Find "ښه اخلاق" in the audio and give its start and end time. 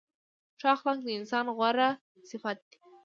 0.59-0.97